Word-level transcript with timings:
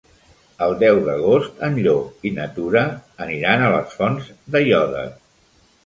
El 0.67 0.71
deu 0.83 1.01
d'agost 1.09 1.61
en 1.67 1.77
Llop 1.85 2.27
i 2.31 2.33
na 2.39 2.49
Tura 2.57 2.85
aniran 3.29 3.67
a 3.67 3.71
les 3.79 3.97
Fonts 4.01 4.35
d'Aiòder. 4.53 5.11